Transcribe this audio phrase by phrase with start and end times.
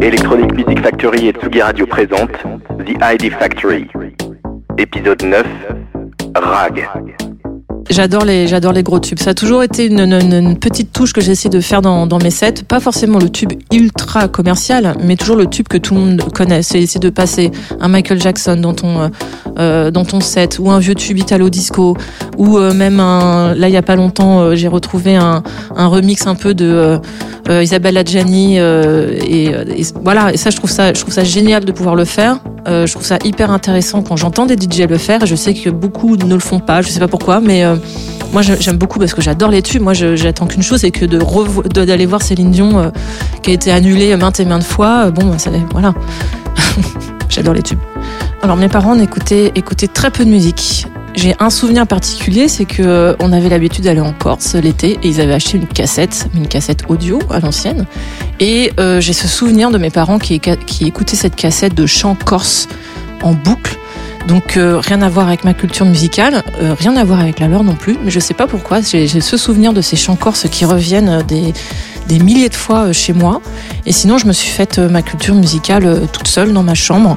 [0.00, 2.32] Electronic Music Factory et Tsugi Radio présente
[2.78, 3.86] The ID Factory.
[4.78, 5.46] Épisode 9
[6.34, 7.25] RAG.
[7.88, 9.18] J'adore les, j'adore les gros tubes.
[9.18, 12.64] Ça a toujours été une, petite touche que j'essaie de faire dans, mes sets.
[12.66, 16.62] Pas forcément le tube ultra commercial, mais toujours le tube que tout le monde connaît.
[16.62, 19.08] C'est essayer de passer un Michael Jackson dans ton, euh,
[19.58, 21.96] euh, dans ton set, ou un vieux tube italo disco,
[22.36, 23.54] ou euh, même un.
[23.54, 25.42] Là, il y a pas longtemps, j'ai retrouvé un,
[25.76, 27.00] un remix un peu de
[27.48, 28.58] Adjani.
[28.58, 29.52] euh, et,
[30.02, 30.32] voilà.
[30.32, 32.40] Et ça, je trouve ça, je trouve ça génial de pouvoir le faire.
[32.68, 35.24] Je trouve ça hyper intéressant quand j'entends des DJ le faire.
[35.24, 36.82] Je sais que beaucoup ne le font pas.
[36.82, 37.64] Je sais pas pourquoi, mais
[38.32, 39.82] moi j'aime beaucoup parce que j'adore les tubes.
[39.82, 42.90] Moi, j'attends qu'une chose, c'est que d'aller voir Céline Dion euh,
[43.42, 45.06] qui a été annulée maintes et maintes fois.
[45.06, 45.34] Euh, Bon,
[45.70, 45.94] voilà.
[47.28, 47.78] j'adore les tubes.
[48.42, 50.86] Alors mes parents écoutaient, écoutaient très peu de musique.
[51.14, 55.08] J'ai un souvenir particulier, c'est que euh, on avait l'habitude d'aller en Corse l'été et
[55.08, 57.86] ils avaient acheté une cassette, une cassette audio à l'ancienne.
[58.38, 62.68] Et j'ai ce souvenir de mes parents qui, qui écoutaient cette cassette de chants corse
[63.22, 63.78] en boucle.
[64.26, 67.46] Donc euh, rien à voir avec ma culture musicale, euh, rien à voir avec la
[67.46, 67.96] leur non plus.
[68.04, 71.52] Mais je sais pas pourquoi, j'ai ce souvenir de ces chants corses qui reviennent euh,
[72.08, 73.40] des, milliers de fois chez moi.
[73.84, 77.16] Et sinon, je me suis faite ma culture musicale toute seule dans ma chambre.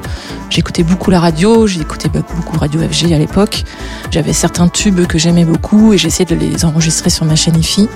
[0.50, 3.64] J'écoutais beaucoup la radio, j'écoutais beaucoup Radio FG à l'époque.
[4.10, 7.88] J'avais certains tubes que j'aimais beaucoup et j'essayais de les enregistrer sur ma chaîne IFI.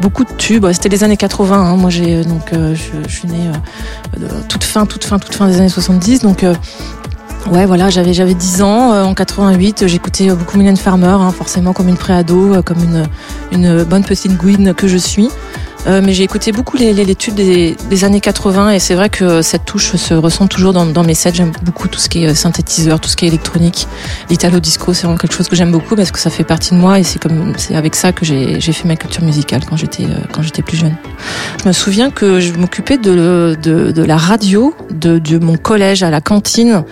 [0.00, 1.56] Beaucoup de tubes, c'était les années 80.
[1.56, 1.76] hein.
[1.76, 3.50] Moi, j'ai donc je, suis née
[4.48, 6.20] toute fin, toute fin, toute fin des années 70.
[6.20, 6.42] Donc
[7.48, 11.32] Ouais, voilà, j'avais j'avais 10 ans euh, en 88, j'écoutais euh, beaucoup Mylène Farmer, hein,
[11.32, 13.06] forcément comme une préado, euh, comme une
[13.50, 15.30] une bonne petite gouine que je suis.
[15.86, 17.16] Euh, mais j'ai écouté beaucoup les, les, les
[17.88, 21.14] des, années 80 et c'est vrai que cette touche se ressent toujours dans, dans mes
[21.14, 21.32] sets.
[21.34, 23.86] J'aime beaucoup tout ce qui est euh, synthétiseur, tout ce qui est électronique.
[24.28, 26.78] L'italo disco, c'est vraiment quelque chose que j'aime beaucoup parce que ça fait partie de
[26.78, 30.42] moi et c'est avec ça que j'ai fait ma culture musicale quand j'étais euh, quand
[30.42, 30.94] j'étais plus jeune.
[31.62, 33.56] Je me souviens que je m'occupais de,
[34.04, 36.84] la radio de, mon collège à la cantine.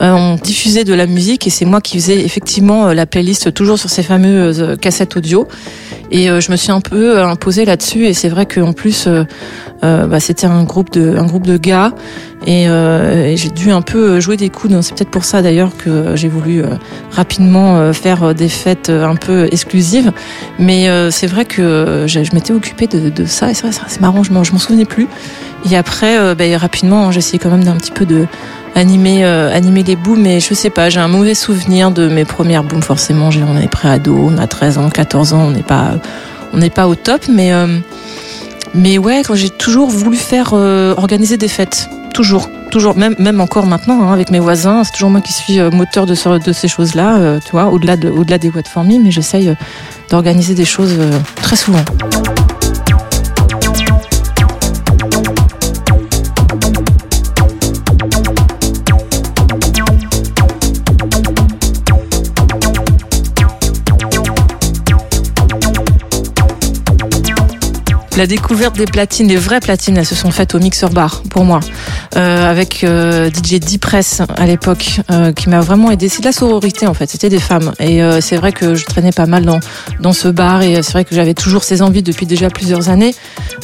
[0.00, 3.90] On diffusait de la musique et c'est moi qui faisais effectivement la playlist toujours sur
[3.90, 5.46] ces fameuses cassettes audio.
[6.12, 9.08] Et euh, je me suis un peu euh, imposée là-dessus et c'est vrai qu'en plus
[9.08, 9.24] euh,
[9.80, 11.92] bah, c'était un groupe de un groupe de gars
[12.46, 14.48] et, et j'ai dû un peu jouer des.
[14.48, 16.64] Donc, C'est peut-être pour ça d'ailleurs que j'ai voulu
[17.12, 20.12] rapidement faire des fêtes un peu exclusives.
[20.58, 24.24] Mais c'est vrai que je, m'étais occupée de, de ça et c'est vrai, c'est marrant,
[24.24, 25.06] je m'en souvenais plus.
[25.70, 28.26] Et après, euh, bah, rapidement, j'ai essayé quand même d'un petit peu de
[28.74, 32.24] animer euh, animer les booms mais je sais pas j'ai un mauvais souvenir de mes
[32.24, 33.28] premières booms forcément.
[33.46, 35.90] On est pré ado on a 13 ans 14 ans on n'est pas
[36.54, 37.66] on n'est pas au top mais euh,
[38.74, 41.88] mais ouais quand j'ai toujours voulu faire euh, organiser des fêtes.
[42.14, 45.60] Toujours toujours même même encore maintenant hein, avec mes voisins c'est toujours moi qui suis
[45.70, 48.84] moteur de, ce- de ces choses là tu vois au-delà de au-delà des boîtes for
[48.84, 49.54] mais j'essaye
[50.10, 50.94] d'organiser des choses
[51.36, 51.84] très souvent
[68.18, 71.44] La découverte des platines, des vraies platines, elles se sont faites au Mixer Bar pour
[71.44, 71.60] moi,
[72.16, 76.10] euh, avec euh, DJ D-Press à l'époque, euh, qui m'a vraiment aidé.
[76.10, 77.72] C'est de la sororité en fait, c'était des femmes.
[77.80, 79.60] Et euh, c'est vrai que je traînais pas mal dans,
[80.00, 83.14] dans ce bar et c'est vrai que j'avais toujours ces envies depuis déjà plusieurs années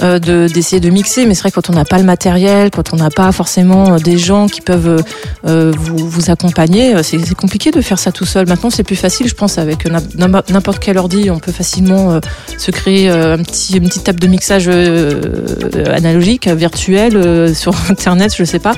[0.03, 1.27] euh, de d'essayer de mixer.
[1.27, 3.93] Mais c'est vrai que quand on n'a pas le matériel, quand on n'a pas forcément
[3.93, 5.05] euh, des gens qui peuvent
[5.47, 8.49] euh, vous, vous accompagner, euh, c'est compliqué de faire ça tout seul.
[8.49, 12.21] Maintenant c'est plus facile, je pense, avec n'importe quel ordi, on peut facilement euh,
[12.57, 14.38] se créer euh, un petit, une petite table de mixage
[14.69, 18.73] euh, analogique, virtuel, euh, sur internet, je sais pas.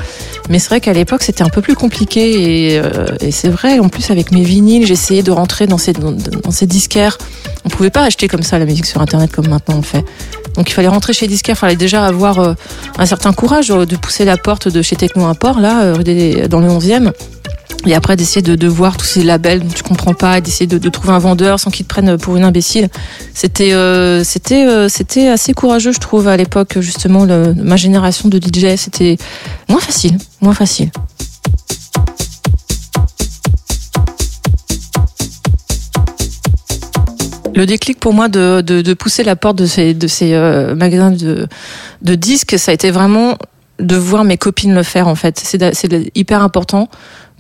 [0.48, 3.78] Mais c'est vrai qu'à l'époque c'était un peu plus compliqué et, euh, c'est vrai.
[3.78, 7.18] En plus avec mes vinyles, j'essayais de rentrer dans ces dans, dans ces disquaires.
[7.64, 10.04] On pouvait pas acheter comme ça la musique sur internet comme maintenant on le fait.
[10.56, 12.54] Donc il fallait rentrer chez les disquaires, il fallait déjà avoir euh,
[12.98, 16.60] un certain courage euh, de pousser la porte de chez Techno Import là, euh, dans
[16.60, 17.12] le 11e.
[17.86, 20.88] Et après d'essayer de, voir tous ces labels dont tu comprends pas, et d'essayer de,
[20.88, 22.88] trouver un vendeur sans qu'il te prenne pour une imbécile.
[23.34, 28.38] C'était euh, c'était euh, c'était assez courageux, je trouve, à l'époque justement ma génération de
[28.38, 28.76] DJ.
[28.76, 29.16] C'était
[29.68, 30.90] moins facile, moins facile.
[37.60, 39.94] Le déclic pour moi de, pousser la porte de ces,
[40.32, 43.36] euh, magasins de, disques, ça a été vraiment
[43.78, 45.38] de voir mes copines le faire en fait.
[45.38, 46.88] C'est hyper important.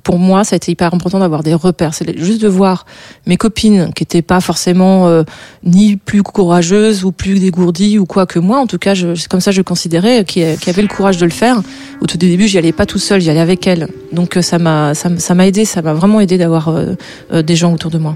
[0.02, 1.94] Pour moi, ça a été hyper important d'avoir des repères.
[1.94, 2.86] C'est juste de voir
[3.26, 5.22] mes copines qui étaient pas forcément euh,
[5.64, 8.58] ni plus courageuses ou plus dégourdies ou quoi que moi.
[8.58, 11.30] En tout cas, c'est comme ça je considérais qui, qui avaient le courage de le
[11.30, 11.60] faire.
[12.00, 13.88] Au tout début, j'y allais pas tout seul, j'y allais avec elles.
[14.12, 16.94] Donc euh, ça m'a ça m'a aidé, ça m'a vraiment aidé d'avoir euh,
[17.32, 18.14] euh, des gens autour de moi.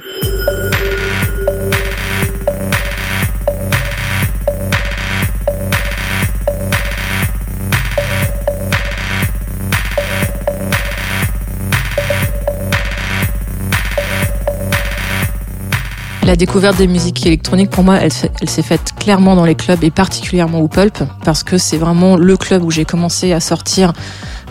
[16.25, 18.11] La découverte des musiques électroniques, pour moi, elle,
[18.41, 22.17] elle s'est faite clairement dans les clubs et particulièrement au Pulp, parce que c'est vraiment
[22.17, 23.93] le club où j'ai commencé à sortir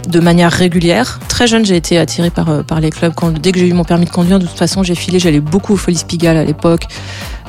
[0.07, 1.19] de manière régulière.
[1.27, 3.13] Très jeune, j'ai été attirée par, euh, par les clubs.
[3.15, 5.39] Quand, dès que j'ai eu mon permis de conduire, de toute façon, j'ai filé, j'allais
[5.39, 6.85] beaucoup au Folies Pigalle à l'époque,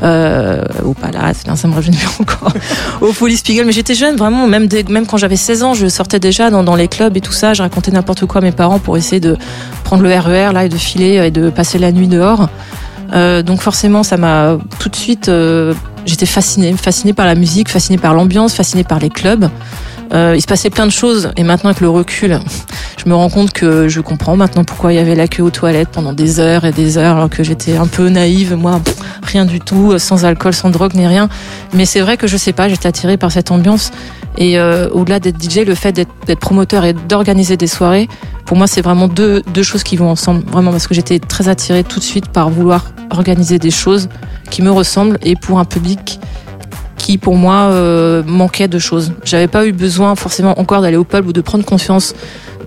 [0.03, 2.53] euh, au Palace, ça me revenait encore,
[3.01, 3.67] au Folies Pigalle.
[3.67, 6.77] Mais j'étais jeune, vraiment, même, même quand j'avais 16 ans, je sortais déjà dans, dans
[6.77, 7.55] les clubs et tout ça.
[7.55, 9.37] Je racontais n'importe quoi à mes parents pour essayer de
[9.83, 12.49] prendre le RER e là et de filer et de passer la nuit dehors.
[13.13, 15.29] Euh, donc forcément, ça m'a tout de suite.
[15.29, 15.75] Euh,
[16.07, 19.49] j'étais fascinée, fascinée par la musique, fascinée par l'ambiance, fascinée par les clubs.
[20.13, 22.39] Euh, il se passait plein de choses et maintenant avec le recul,
[23.03, 25.51] je me rends compte que je comprends maintenant pourquoi il y avait la queue aux
[25.51, 28.81] toilettes pendant des heures et des heures alors que j'étais un peu naïve, moi
[29.35, 31.29] rien du tout, sans alcool, sans drogue ni rien.
[31.75, 33.91] Mais c'est vrai que je sais pas, j'étais attirée par cette ambiance
[34.39, 38.09] et euh, au-delà d'être DJ, le fait d'être promoteur et d'organiser des soirées,
[38.47, 41.49] pour moi c'est vraiment deux, deux choses qui vont ensemble, vraiment parce que j'étais très
[41.49, 44.09] attirée tout de suite par vouloir organiser des choses
[44.51, 46.19] qui me ressemblent et pour un public
[46.97, 49.13] qui pour moi euh, manquait de choses.
[49.25, 52.15] J'avais pas eu besoin forcément encore d'aller au pub ou de prendre conscience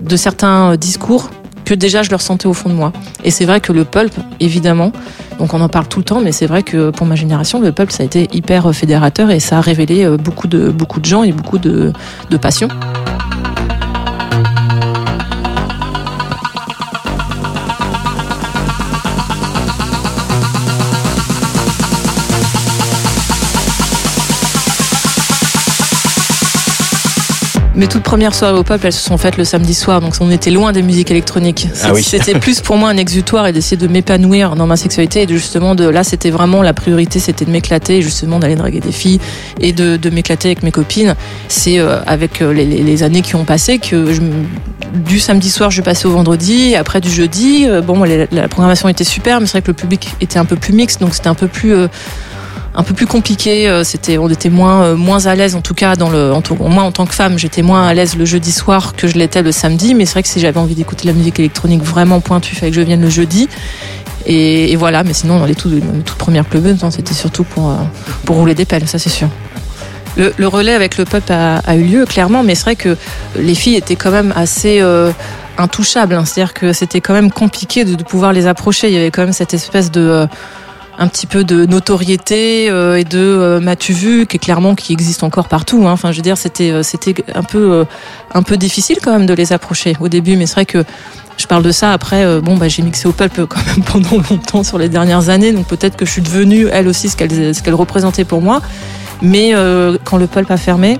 [0.00, 1.30] de certains euh, discours
[1.68, 2.94] que déjà je le ressentais au fond de moi.
[3.24, 4.90] Et c'est vrai que le pulp, évidemment,
[5.38, 7.72] donc on en parle tout le temps, mais c'est vrai que pour ma génération, le
[7.72, 11.04] pulp, ça a été hyper fédérateur et ça a révélé euh, beaucoup de, beaucoup de
[11.04, 11.92] gens et beaucoup de,
[12.30, 12.68] de passion.
[27.78, 30.32] Mes toutes premières soirées au pop, elles se sont faites le samedi soir, donc on
[30.32, 31.68] était loin des musiques électroniques.
[31.84, 32.02] Ah oui.
[32.08, 35.34] C'était plus pour moi un exutoire et d'essayer de m'épanouir dans ma sexualité et de
[35.34, 39.20] justement de là, c'était vraiment la priorité, c'était de m'éclater, justement d'aller draguer des filles
[39.60, 41.14] et de, de m'éclater avec mes copines.
[41.46, 44.22] C'est euh, avec euh, les, les, années qui ont passé que je,
[44.94, 47.64] du samedi soir, je passais au vendredi, après du jeudi.
[47.68, 50.44] Euh, bon, la, la, programmation était super, mais c'est vrai que le public était un
[50.46, 51.72] peu plus mixte, donc c'était un peu plus
[52.78, 53.68] un peu plus compliqué.
[53.68, 56.42] Euh, c'était, on était moins euh, moins à l'aise en tout cas dans le, en
[56.68, 59.42] moi en tant que femme, j'étais moins à l'aise le jeudi soir que je l'étais
[59.42, 59.94] le samedi.
[59.94, 62.70] Mais c'est vrai que si j'avais envie d'écouter la musique électronique vraiment pointue, il fallait
[62.70, 63.48] que je vienne le jeudi.
[64.26, 67.76] Et, voilà, mais sinon dans les, toutes premières clubs, c'était surtout pour euh,
[68.24, 69.28] pour rouler des pelles, ça c'est sûr.
[70.16, 72.96] Le, relais avec le pop a, eu lieu clairement, mais c'est vrai que
[73.36, 74.82] les filles étaient quand même assez
[75.56, 76.14] intouchables.
[76.14, 76.24] Hein.
[76.24, 78.88] C'est-à-dire que c'était quand même compliqué de, pouvoir les approcher.
[78.88, 80.26] Il y avait quand même cette espèce de
[80.98, 84.92] un petit peu de notoriété euh, et de euh, m'as-tu vu qui est clairement qui
[84.92, 85.92] existe encore partout hein.
[85.92, 87.86] enfin je veux dire c'était euh, c'était un peu
[88.34, 90.84] un peu difficile quand même de les approcher au début mais c'est vrai que
[91.36, 94.64] je parle de ça après bon bah j'ai mixé au pulp quand même pendant longtemps
[94.64, 97.62] sur les dernières années donc peut-être que je suis devenue elle aussi ce qu'elle ce
[97.62, 98.60] qu'elle représentait pour moi
[99.22, 99.52] mais
[100.04, 100.98] quand le pulp a fermé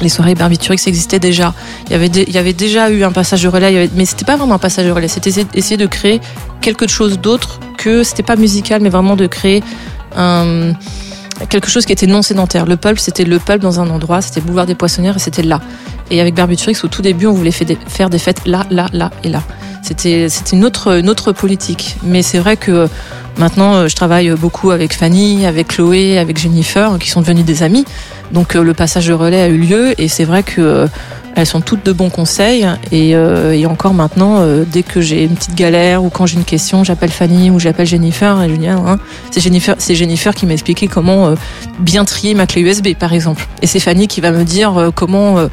[0.00, 1.54] les soirées Barbiturix existaient déjà.
[1.86, 4.36] Il y avait, il y déjà eu un passage de relais, avait, mais c'était pas
[4.36, 5.08] vraiment un passage de relais.
[5.08, 6.20] C'était essayer de créer
[6.60, 9.62] quelque chose d'autre que c'était pas musical, mais vraiment de créer
[11.48, 12.66] quelque chose qui était non sédentaire.
[12.66, 15.60] Le pulp, c'était le pulp dans un endroit, c'était boulevard des Poissonnières et c'était là.
[16.10, 19.28] Et avec Barbiturix, au tout début, on voulait faire des fêtes là, là, là et
[19.28, 19.42] là.
[19.82, 21.96] C'était, une autre, une autre politique.
[22.02, 22.88] Mais c'est vrai que
[23.38, 27.84] maintenant, je travaille beaucoup avec Fanny, avec Chloé, avec Jennifer, qui sont devenues des amies.
[28.32, 30.86] Donc euh, le passage de relais a eu lieu et c'est vrai que euh,
[31.34, 35.54] elles sont toutes de bons conseils et, euh, encore maintenant, dès que j'ai une petite
[35.54, 38.98] galère ou quand j'ai une question, j'appelle Fanny ou j'appelle Jennifer ah, hein,
[39.30, 41.34] c'est Jennifer, c'est Jennifer qui m'a expliqué comment
[41.78, 43.46] bien trier ma clé USB par exemple.
[43.62, 45.48] Et c'est Fanny qui va me dire comment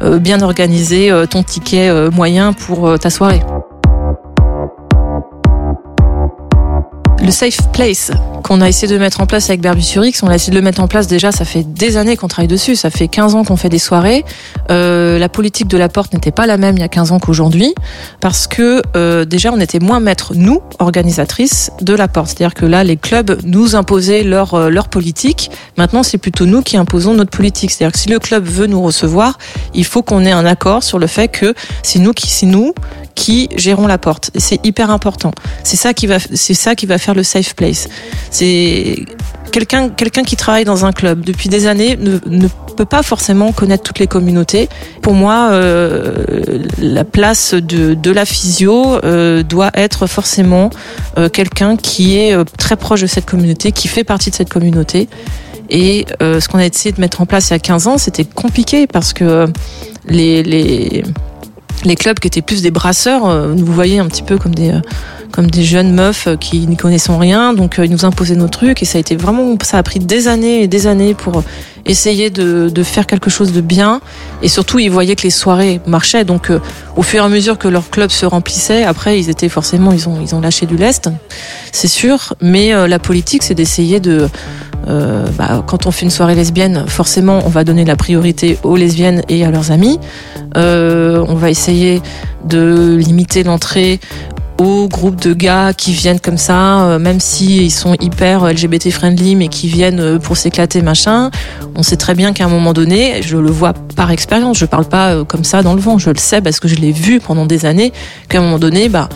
[0.00, 3.42] bien organiser ton ticket moyen pour ta soirée.
[7.28, 8.10] Le safe place
[8.42, 10.80] qu'on a essayé de mettre en place avec X, on a essayé de le mettre
[10.80, 13.56] en place déjà, ça fait des années qu'on travaille dessus, ça fait 15 ans qu'on
[13.56, 14.24] fait des soirées.
[14.70, 17.18] Euh, la politique de la porte n'était pas la même il y a 15 ans
[17.18, 17.74] qu'aujourd'hui,
[18.22, 22.28] parce que euh, déjà on était moins maîtres, nous, organisatrices, de la porte.
[22.28, 25.50] C'est-à-dire que là, les clubs nous imposaient leur, euh, leur politique.
[25.76, 27.72] Maintenant, c'est plutôt nous qui imposons notre politique.
[27.72, 29.36] C'est-à-dire que si le club veut nous recevoir,
[29.74, 32.72] il faut qu'on ait un accord sur le fait que c'est nous qui, c'est nous
[33.18, 34.30] qui gérons la porte.
[34.36, 35.32] C'est hyper important.
[35.64, 37.88] C'est ça qui va, c'est ça qui va faire le safe place.
[38.30, 39.04] C'est
[39.50, 39.90] quelqu'un,
[40.24, 43.98] qui travaille dans un club depuis des années ne, ne peut pas forcément connaître toutes
[43.98, 44.68] les communautés.
[45.02, 50.70] Pour moi, euh, la place de, de la physio euh, doit être forcément
[51.18, 55.08] euh, quelqu'un qui est très proche de cette communauté, qui fait partie de cette communauté.
[55.70, 58.24] Et ce qu'on a essayé de mettre en place il y a 15 ans, c'était
[58.24, 59.46] compliqué parce que
[60.06, 61.02] les, les
[61.84, 64.70] les clubs qui étaient plus des brasseurs euh, nous voyaient un petit peu comme des
[64.70, 64.80] euh,
[65.30, 68.82] comme des jeunes meufs euh, qui n'y connaissaient rien donc ils nous imposaient nos trucs
[68.82, 71.42] et ça a été vraiment ça a pris des années et des années pour
[71.88, 74.00] essayer de, de, faire quelque chose de bien.
[74.42, 76.24] Et surtout, ils voyaient que les soirées marchaient.
[76.24, 76.60] Donc, euh,
[76.96, 80.08] au fur et à mesure que leur club se remplissait, après, ils étaient forcément, ils
[80.08, 81.10] ont, ils ont lâché du lest,
[81.72, 82.34] c'est sûr.
[82.40, 84.28] Mais euh, la politique, c'est d'essayer de,
[84.88, 88.76] euh, bah, quand on fait une soirée lesbienne, forcément, on va donner la priorité aux
[88.76, 89.98] lesbiennes et à leurs amis.
[90.56, 92.00] Euh, on va essayer
[92.44, 94.00] de limiter l'entrée
[94.58, 98.90] aux groupes de gars qui viennent comme ça, euh, même si ils sont hyper LGBT
[98.90, 101.30] friendly, mais qui viennent pour s'éclater machin.
[101.76, 104.86] On sait très bien qu'à un moment donné, je le vois par expérience, je parle
[104.86, 107.46] pas comme ça dans le vent, je le sais parce que je l'ai vu pendant
[107.46, 107.92] des années,
[108.28, 109.08] qu'à un moment donné, bah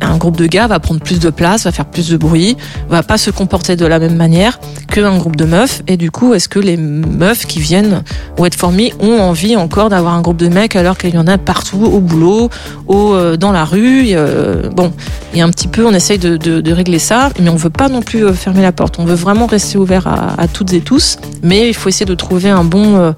[0.00, 2.56] un groupe de gars va prendre plus de place, va faire plus de bruit,
[2.88, 4.58] va pas se comporter de la même manière
[4.90, 5.82] qu'un groupe de meufs.
[5.86, 8.02] Et du coup, est-ce que les meufs qui viennent
[8.38, 11.26] au Head for ont envie encore d'avoir un groupe de mecs alors qu'il y en
[11.26, 12.50] a partout, au boulot,
[12.86, 14.92] au, euh, dans la rue euh, Bon,
[15.34, 17.88] et un petit peu, on essaye de, de, de, régler ça, mais on veut pas
[17.88, 18.98] non plus euh, fermer la porte.
[18.98, 22.14] On veut vraiment rester ouvert à, à toutes et tous, mais il faut essayer de
[22.14, 23.12] trouver un bon, euh,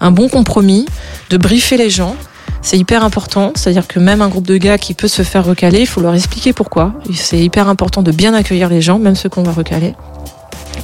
[0.00, 0.86] un bon compromis,
[1.30, 2.16] de briefer les gens
[2.62, 5.80] c'est hyper important, c'est-à-dire que même un groupe de gars qui peut se faire recaler,
[5.80, 6.92] il faut leur expliquer pourquoi.
[7.14, 9.94] C'est hyper important de bien accueillir les gens, même ceux qu'on va recaler.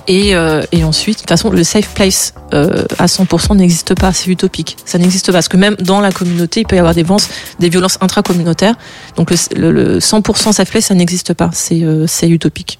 [0.09, 4.30] Et, euh, ensuite, de toute façon, le safe place euh, à 100% n'existe pas, c'est
[4.30, 4.76] utopique.
[4.85, 7.28] Ça n'existe pas, parce que même dans la communauté, il peut y avoir des violences,
[7.59, 8.75] des violences intracommunautaires.
[9.16, 12.78] Donc le, le 100% safe place, ça n'existe pas, c'est euh, utopique.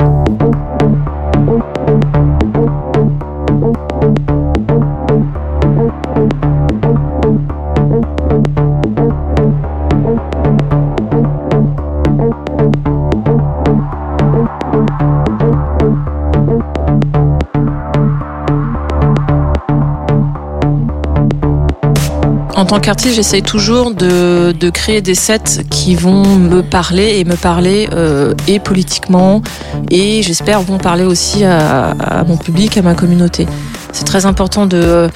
[22.57, 27.25] En tant qu'artiste, j'essaye toujours de, de, créer des sets qui vont me parler et
[27.25, 29.43] me parler euh, et politiquement
[29.91, 33.47] et j'espère vont parler aussi à, mon public, à ma communauté.
[33.93, 35.09] C'est très important de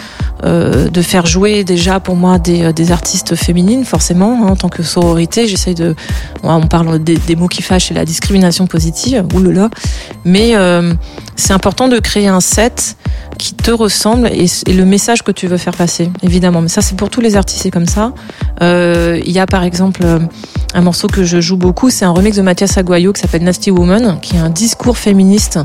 [0.43, 4.69] euh, de faire jouer déjà pour moi des, des artistes féminines forcément hein, en tant
[4.69, 5.47] que sororité.
[5.49, 5.95] J'essaye de
[6.43, 9.71] on parle des, mots qui fâchent et la discrimination positive, oulala.
[10.25, 10.93] Mais euh,
[11.41, 12.97] c'est important de créer un set
[13.39, 16.61] qui te ressemble et, le message que tu veux faire passer, évidemment.
[16.61, 18.13] Mais ça, c'est pour tous les artistes, c'est comme ça.
[18.63, 20.05] Euh, il y a par exemple
[20.75, 23.71] un morceau que je joue beaucoup, c'est un remix de Mathias Aguayo qui s'appelle Nasty
[23.71, 25.59] Woman, qui est un discours féministe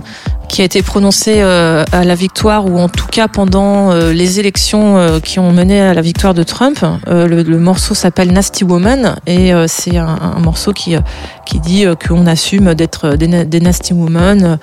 [0.55, 4.39] qui a été prononcé euh, à la victoire ou en tout cas pendant euh, les
[4.39, 6.79] élections euh, qui ont mené à la victoire de Trump.
[7.07, 10.95] Le, morceau s'appelle Nasty Woman et c'est un, morceau qui
[11.45, 14.57] qui dit qu'on assume d'être des, nasty women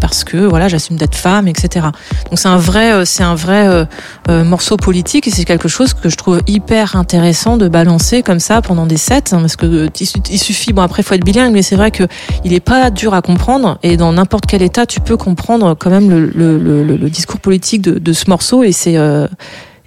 [0.00, 1.86] parce que voilà j'assume d'être femme, etc.
[2.30, 3.86] Donc c'est un vrai c'est un vrai
[4.28, 8.62] morceau politique et c'est quelque chose que je trouve hyper intéressant de balancer comme ça
[8.62, 9.88] pendant des sets hein, parce que
[10.30, 12.04] il suffit bon après faut être bilingue mais c'est vrai que
[12.44, 15.90] il est pas dur à comprendre et dans n'importe quel état tu peux comprendre quand
[15.90, 19.26] même le, discours politique de, ce morceau et c'est euh,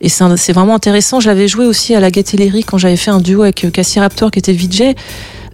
[0.01, 1.19] et c'est vraiment intéressant.
[1.19, 4.29] Je l'avais joué aussi à la Gaieté quand j'avais fait un duo avec Cassie Raptor
[4.29, 4.93] qui était VJ.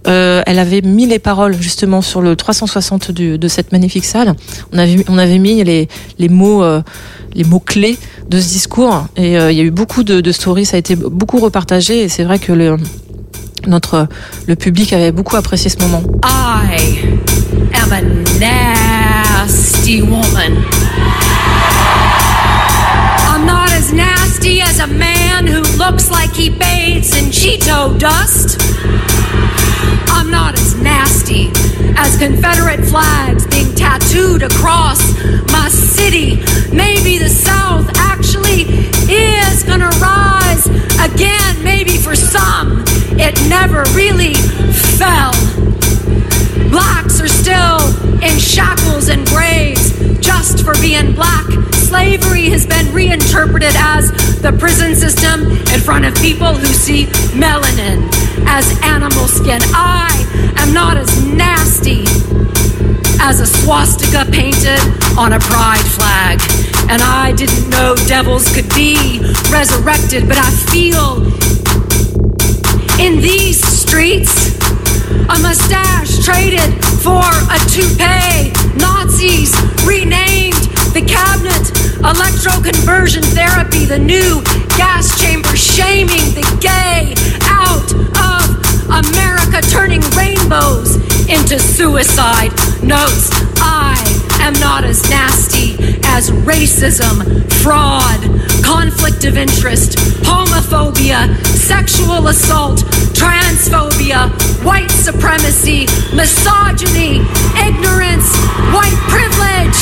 [0.08, 4.34] Euh, elle avait mis les paroles justement sur le 360 du, de cette magnifique salle.
[4.72, 5.88] On avait, on avait mis les,
[6.18, 6.82] les mots, euh,
[7.34, 7.96] les mots clés
[8.28, 10.66] de ce discours et euh, il y a eu beaucoup de stories.
[10.66, 12.76] Ça a été beaucoup repartagé et c'est vrai que le,
[13.66, 14.06] notre
[14.46, 16.02] le public avait beaucoup apprécié ce moment.
[16.24, 17.18] I
[17.74, 18.02] am a
[18.38, 20.64] nasty woman.
[23.28, 28.60] I'm not as nasty as a man who looks like he bathes in Cheeto dust.
[30.08, 31.50] I'm not as nasty
[31.96, 35.00] as Confederate flags being tattooed across
[35.50, 36.42] my city.
[36.72, 38.62] Maybe the South actually
[39.10, 40.66] is gonna rise
[41.04, 42.84] again, maybe for some
[43.18, 44.34] it never really
[44.98, 45.32] fell.
[46.70, 47.78] Blacks are still
[48.22, 51.46] in shackles and graves just for being black.
[51.74, 55.42] Slavery has been reinterpreted as the prison system
[55.74, 57.04] in front of people who see
[57.36, 58.08] melanin
[58.46, 59.60] as animal skin.
[59.74, 62.04] I am not as nasty
[63.22, 64.82] as a swastika painted
[65.16, 66.40] on a pride flag.
[66.90, 71.22] And I didn't know devils could be resurrected, but I feel
[72.98, 74.58] in these streets.
[75.30, 78.50] A mustache traded for a toupee.
[78.76, 79.54] Nazis
[79.86, 80.62] renamed
[80.92, 81.64] the cabinet.
[82.02, 84.42] Electroconversion therapy, the new
[84.76, 87.14] gas chamber shaming the gay
[87.46, 87.88] out
[88.26, 88.31] of
[88.90, 90.96] America, turning rainbows
[91.28, 93.30] into suicide notes.
[93.60, 93.96] I
[94.40, 97.22] am not as nasty as racism,
[97.62, 98.20] fraud,
[98.64, 102.80] conflict of interest, homophobia, sexual assault,
[103.14, 104.30] transphobia,
[104.64, 107.20] white supremacy, misogyny,
[107.66, 108.28] ignorance,
[108.72, 109.76] white privilege.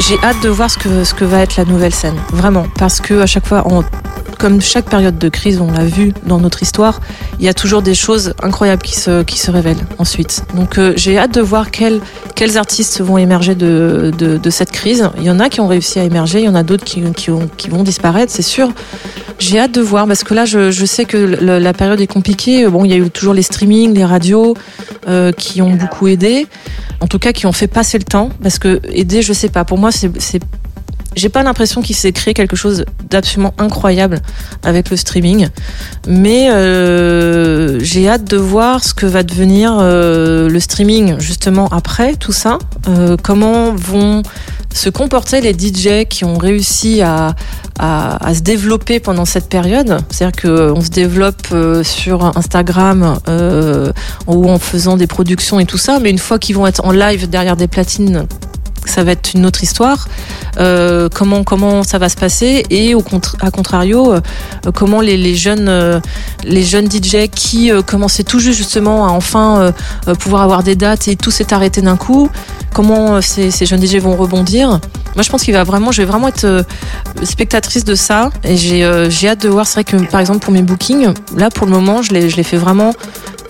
[0.00, 2.66] J'ai hâte de voir ce que, ce que va être la nouvelle scène, vraiment.
[2.78, 3.84] Parce que à chaque fois, on-
[4.38, 7.00] comme chaque période de crise, on l'a vu dans notre histoire,
[7.38, 10.44] il y a toujours des choses incroyables qui se, qui se révèlent ensuite.
[10.54, 12.00] Donc euh, j'ai hâte de voir quels,
[12.34, 15.08] quels artistes vont émerger de, de, de cette crise.
[15.18, 17.02] Il y en a qui ont réussi à émerger, il y en a d'autres qui,
[17.12, 18.70] qui, ont- qui vont disparaître, c'est sûr.
[19.38, 22.06] J'ai hâte de voir parce que là, je, je sais que le- la période est
[22.06, 22.68] compliquée.
[22.68, 24.54] Bon, il y a eu toujours les streamings, les radios
[25.08, 26.46] euh, qui ont beaucoup aidé.
[27.00, 28.30] En tout cas, qui ont fait passer le temps.
[28.42, 29.64] Parce que aider, je sais pas.
[29.64, 30.40] Pour moi, c'est, c'est
[31.16, 34.20] j'ai pas l'impression qu'il s'est créé quelque chose d'absolument incroyable
[34.62, 35.48] avec le streaming,
[36.06, 42.14] mais euh, j'ai hâte de voir ce que va devenir euh, le streaming justement après
[42.16, 42.58] tout ça.
[42.88, 44.22] Euh, comment vont
[44.72, 47.34] se comporter les DJ qui ont réussi à,
[47.80, 49.98] se développer pendant cette période?
[50.10, 53.18] C'est-à-dire qu'on se développe sur Instagram
[54.26, 56.90] ou en faisant des productions et tout ça, mais une fois qu'ils vont être en
[56.90, 58.26] live derrière des platines,
[58.84, 60.08] ça va être une autre histoire.
[60.58, 64.20] Euh, comment comment ça va se passer et au contra- à contrario, euh,
[64.74, 66.00] comment les, jeunes euh,
[66.44, 69.72] les jeunes DJ qui euh, commençaient tout juste justement à enfin euh,
[70.08, 72.28] euh, pouvoir avoir des dates et tout s'est arrêté d'un coup.
[72.72, 74.68] Comment euh, ces, ces jeunes DJ vont rebondir?
[75.14, 76.62] Moi, je pense qu'il va vraiment, je vais vraiment être euh,
[77.22, 79.66] spectatrice de ça et j'ai euh, j'ai hâte de voir.
[79.66, 82.36] C'est vrai que par exemple pour mes bookings, là pour le moment, je les je
[82.36, 82.92] les fais vraiment.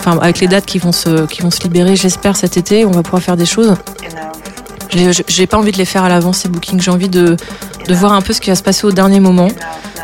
[0.01, 2.91] Enfin, avec les dates qui vont se qui vont se libérer, j'espère cet été, on
[2.91, 3.75] va pouvoir faire des choses.
[4.91, 6.81] J'ai- pas envie de les faire à l'avance ces bookings.
[6.81, 7.37] J'ai envie de,
[7.89, 9.49] de voir un peu ce qui va se passer au dernier moment.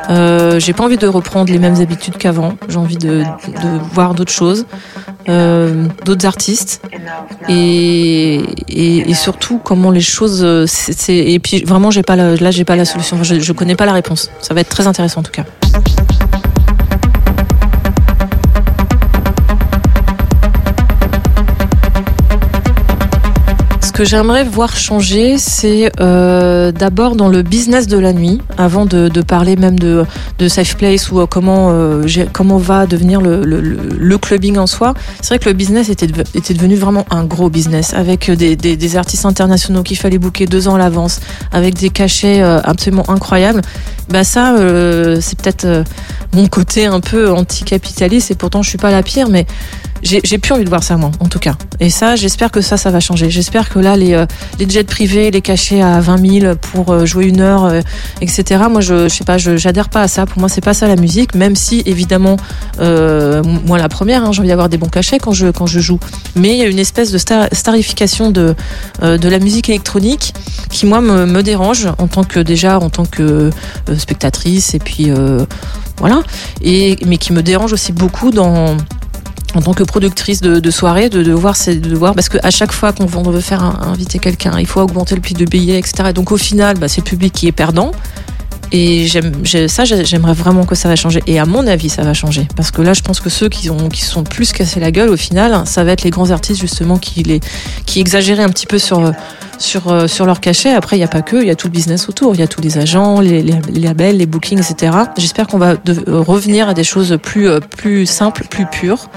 [0.08, 2.54] Euh, j'ai pas envie de reprendre les mêmes habitudes qu'avant.
[2.68, 4.66] J'ai envie de, de voir d'autres choses,
[5.28, 6.82] euh, d'autres artistes,
[7.48, 10.42] et, et, surtout comment les choses.
[10.42, 10.66] euh,
[11.08, 13.22] et puis vraiment, j'ai pas la- là, j'ai pas la solution.
[13.22, 14.30] Je, je connais pas la réponse.
[14.40, 15.44] Ça va être très intéressant en tout cas.
[24.00, 29.10] Que j'aimerais voir changer, c'est euh, d'abord dans le business de la nuit, avant de,
[29.20, 30.06] parler même de,
[30.48, 34.94] safe place ou euh, comment euh, comment va devenir le, clubbing en soi.
[35.20, 38.96] C'est vrai que le business était, était devenu vraiment un gros business avec des, des,
[38.96, 41.20] artistes internationaux qu'il fallait booker deux ans à l'avance,
[41.52, 43.60] avec des cachets euh, absolument incroyables.
[44.10, 45.84] Bah ça, euh, c'est peut-être euh,
[46.34, 49.46] mon côté un peu anticapitaliste et pourtant je suis pas la pire, mais
[50.02, 51.54] j'ai plus envie de voir ça moi en tout cas.
[51.78, 53.30] Et ça j'espère que ça ça va changer.
[53.30, 54.26] J'espère que là les euh,
[54.58, 57.80] les jets privés les cachets à 20 000 pour euh, jouer une heure euh,
[58.20, 60.26] etc moi je, je sais pas j'adhère pas à ça.
[60.26, 62.36] Pour moi c'est pas ça la musique même si évidemment
[62.80, 65.80] euh, moi la première hein, j'ai envie d'avoir des bons cachets quand je quand je
[65.80, 65.98] joue.
[66.36, 68.54] Mais il y a une espèce de star- starification de
[69.02, 70.34] euh, de la musique électronique
[70.70, 73.50] qui moi me, me dérange en tant que déjà en tant que
[73.88, 75.10] euh, spectatrice et puis
[75.98, 76.22] voilà.
[76.62, 78.76] Et mais qui me dérange aussi beaucoup dans
[79.54, 82.50] en tant que productrice de, de soirée, de, de voir, c'est de voir, parce qu'à
[82.50, 86.10] chaque fois qu'on veut- faire inviter quelqu'un, il faut augmenter le prix de billet, etc.
[86.10, 87.92] Et donc au final, bah, c'est le public qui est perdant.
[88.72, 89.08] Et
[89.68, 91.22] ça, j'ai- j'aimerais vraiment que ça va changer.
[91.26, 92.46] Et à mon avis, ça va changer.
[92.56, 95.08] Parce que là, je pense que ceux qui ont, qui sont plus cassés la gueule,
[95.10, 97.40] au final, ça va être les grands artistes, justement, qui, les,
[97.86, 99.12] qui exagéraient un petit peu sur,
[99.58, 100.72] sur, euh, sur leur cachet.
[100.72, 102.34] Après, il n'y a pas que, il y a tout le business autour.
[102.34, 104.96] Il y a tous les agents, les, les, les labels, les bookings, etc.
[105.18, 109.08] J'espère qu'on va de- euh, revenir à des choses plus, euh, plus simples, plus pures.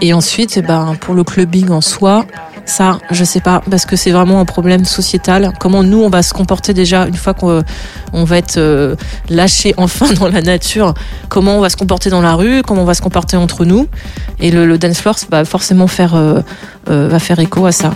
[0.00, 2.24] Et ensuite, eh ben, pour le clubbing en soi,
[2.66, 5.52] ça, je sais pas, parce que c'est vraiment un problème sociétal.
[5.58, 7.62] Comment nous, on va se comporter déjà une fois qu'on
[8.12, 8.96] on va être euh,
[9.30, 10.92] lâché enfin dans la nature?
[11.28, 12.62] Comment on va se comporter dans la rue?
[12.62, 13.86] Comment on va se comporter entre nous?
[14.40, 16.40] Et le, le dance floor va forcément faire, euh,
[16.90, 17.94] euh, va faire écho à ça.